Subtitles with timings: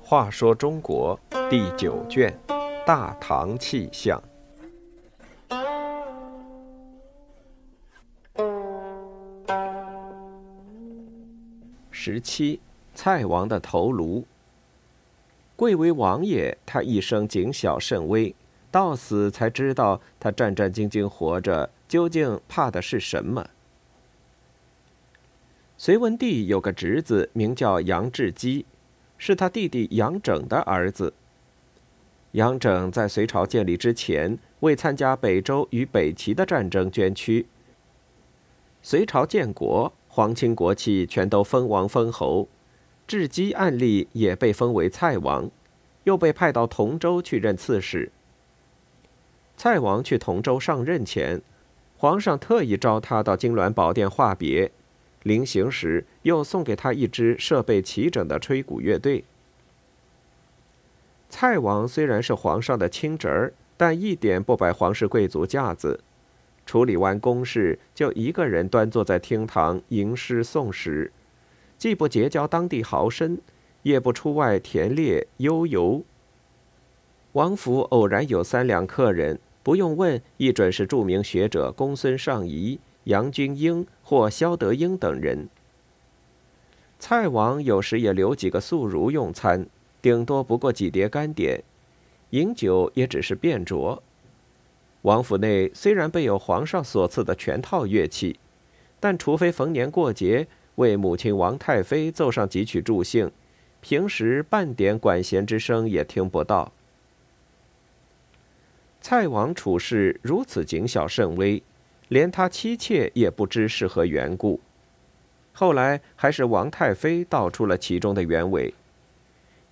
[0.00, 2.34] 话说中国第九卷
[2.86, 4.18] 《大唐气象》
[11.90, 12.58] 十七，
[12.94, 14.24] 蔡王的头颅。
[15.54, 18.34] 贵为王爷，他一生谨小慎微，
[18.70, 23.48] 到死才知道他战战兢兢活着究竟怕的是什么。
[25.76, 28.66] 隋文帝有个侄子，名叫杨志基。
[29.20, 31.12] 是他弟弟杨整的儿子。
[32.32, 37.46] 杨整在隋朝建立之前，为参加北周与北齐的战争捐躯。
[38.80, 42.46] 隋朝建国，皇亲国戚全都封王封侯，
[43.08, 45.50] 志基案例也被封为蔡王，
[46.04, 48.12] 又被派到同州去任刺史。
[49.56, 51.42] 蔡王去同州上任前，
[51.98, 54.70] 皇上特意召他到金銮宝殿话别。
[55.24, 59.24] 临行时，又送给他一支设备齐整的吹鼓乐队。
[61.28, 66.00] 蔡王虽然是皇上的亲侄儿，但一点不摆皇室贵族架子。
[66.64, 71.10] 处理完公事，就一个人端坐在厅堂吟诗诵史，
[71.76, 73.38] 既不结交当地豪绅，
[73.82, 76.04] 也不出外田猎悠游。
[77.32, 82.78] 王府偶然有三两客人，不用问，一准是著名学者公孙尚仪。
[83.04, 85.48] 杨君英或萧德英等人，
[86.98, 89.66] 蔡王有时也留几个素儒用餐，
[90.02, 91.62] 顶多不过几碟干点，
[92.30, 93.98] 饮酒也只是便酌。
[95.02, 98.38] 王府内虽然备有皇上所赐的全套乐器，
[99.00, 103.30] 但除非逢年过节为母亲王太妃奏上几曲助兴，
[103.80, 106.70] 平时半点管弦之声也听不到。
[109.10, 111.62] 蔡王处事如此谨小慎微。
[112.08, 114.60] 连他妻妾也不知是何缘故，
[115.54, 118.74] 后来还是王太妃道出了其中的原委。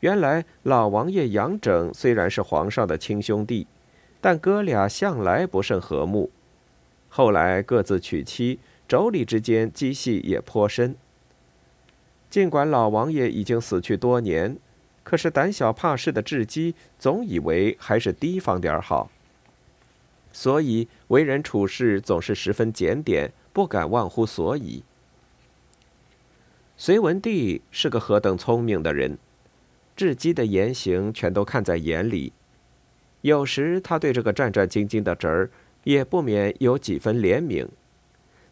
[0.00, 3.66] 原来老王爷杨整虽然是皇上的亲兄弟，
[4.22, 6.30] 但哥俩向来不甚和睦，
[7.10, 8.58] 后来各自娶妻，
[8.88, 10.96] 妯娌之间积隙也颇深。
[12.30, 14.56] 尽管老王爷已经死去多年，
[15.02, 19.10] 可是胆小怕事的雉基总以为还是提防点好。
[20.36, 24.84] 所以为人处事总是十分检点，不敢忘乎所以。
[26.76, 29.16] 隋文帝是个何等聪明的人，
[29.96, 32.34] 雉基的言行全都看在眼里。
[33.22, 35.50] 有时他对这个战战兢兢的侄儿，
[35.84, 37.66] 也不免有几分怜悯，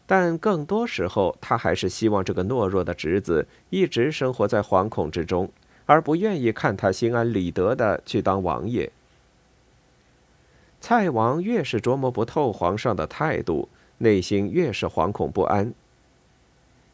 [0.07, 5.51] 但更多时候，他还是希望这个懦弱的侄子一直生活在惶恐之中，
[5.85, 8.91] 而不愿意看他心安理得的去当王爷。
[10.87, 15.73] 蔡王越是琢磨不透皇上的态度，内心越是惶恐不安。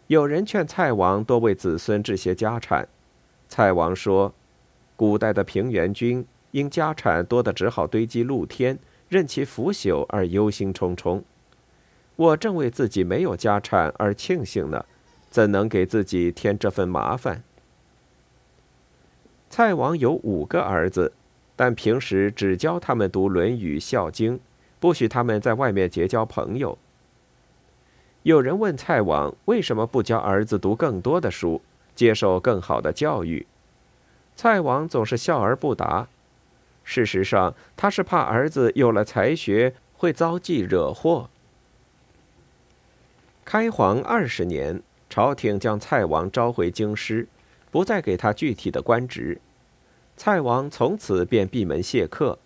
[0.07, 2.87] 有人劝蔡王多为子孙置些家产，
[3.49, 4.33] 蔡王说
[4.95, 11.21] ：“古代的平原君因家产多得只好堆积露天，任其腐朽而忧心忡忡。
[12.15, 14.85] 我正为自己没有家产而庆幸呢，
[15.29, 17.43] 怎能给自己添这份麻烦？”
[19.51, 21.11] 蔡王有五个儿子。
[21.61, 24.37] 但平时只教他们读《论语》《孝经》，
[24.79, 26.75] 不许他们在外面结交朋友。
[28.23, 31.61] 有人问蔡王为什么不教儿子读更多的书，
[31.93, 33.45] 接受更好的教育？
[34.35, 36.07] 蔡王总是笑而不答。
[36.83, 41.29] 事实上，他是怕儿子有了才学会遭际惹祸。
[43.45, 47.27] 开皇二十年，朝廷将蔡王召回京师，
[47.69, 49.39] 不再给他具体的官职。
[50.23, 52.37] 蔡王从此便闭门谢客，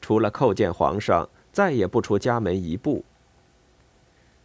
[0.00, 3.04] 除了叩见皇上，再也不出家门一步。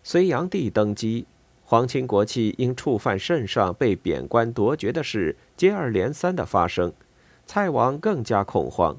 [0.03, 1.25] 隋炀帝登基，
[1.65, 6.93] 皇亲国戚因触犯圣上被贬官夺爵的事接二连三的发生，
[7.47, 8.95] 蔡王更加恐慌。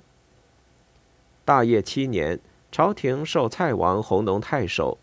[1.44, 2.40] 大业七年，
[2.72, 4.98] 朝廷授蔡王弘农太守，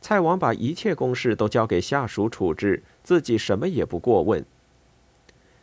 [0.00, 4.42] 蔡王把一切公事都交给下属处置，自己什么也不过问。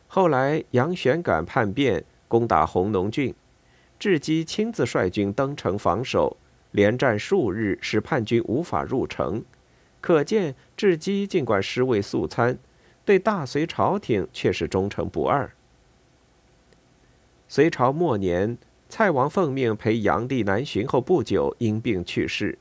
[0.07, 2.05] 后来杨玄感叛变。
[2.31, 3.35] 攻打弘农郡，
[3.99, 6.37] 智基亲自率军登城防守，
[6.71, 9.43] 连战数日，使叛军无法入城。
[9.99, 12.57] 可见智基尽管尸位素餐，
[13.03, 15.51] 对大隋朝廷却是忠诚不二。
[17.49, 18.57] 隋朝末年，
[18.87, 22.57] 蔡王奉命陪炀帝南巡后不久，因病去世。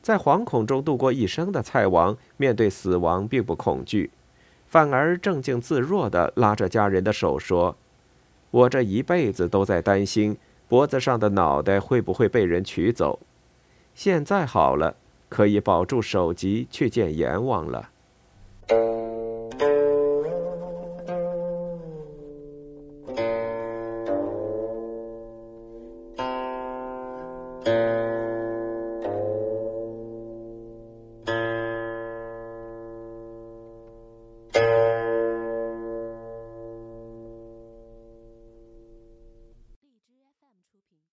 [0.00, 4.10] 在惶恐中度过一生的蔡王，面对死亡并不恐惧，
[4.66, 7.76] 反而正静自若地拉着家人的手说。
[8.50, 10.36] 我这一辈子都在担心
[10.68, 13.20] 脖子上的脑袋会不会被人取走。
[13.94, 14.96] 现在好了
[15.28, 17.90] 可以保住首级去见阎王了。